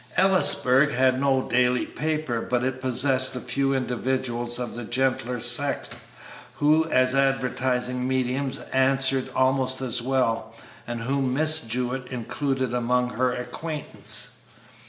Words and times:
Ellisburg 0.17 0.91
had 0.93 1.21
no 1.21 1.43
daily 1.47 1.85
paper, 1.85 2.41
but 2.41 2.63
it 2.63 2.81
possessed 2.81 3.35
a 3.35 3.39
few 3.39 3.75
individuals 3.75 4.57
of 4.57 4.73
the 4.73 4.83
gentler 4.83 5.39
sex 5.39 5.91
who 6.55 6.85
as 6.89 7.13
advertising 7.13 8.07
mediums 8.07 8.61
answered 8.73 9.29
almost 9.35 9.79
as 9.79 10.01
well, 10.01 10.55
and 10.87 11.01
whom 11.01 11.35
Miss 11.35 11.59
Jewett 11.61 12.07
included 12.07 12.73
among 12.73 13.11
her 13.11 13.31
acquaintance. 13.31 14.37